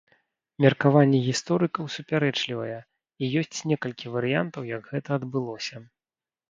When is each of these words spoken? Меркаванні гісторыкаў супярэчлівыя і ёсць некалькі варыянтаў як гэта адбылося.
Меркаванні 0.63 1.19
гісторыкаў 1.27 1.91
супярэчлівыя 1.97 2.79
і 2.81 3.31
ёсць 3.43 3.63
некалькі 3.75 4.15
варыянтаў 4.19 4.61
як 4.75 4.83
гэта 4.93 5.09
адбылося. 5.21 5.75